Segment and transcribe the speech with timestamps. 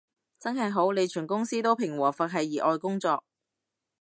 [0.39, 3.23] 真係好，你全公司都平和佛系熱愛工作